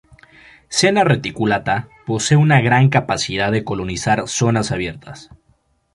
[0.67, 5.29] Senna reticulata posee una "gran capacidad para colonizar zonas abiertas".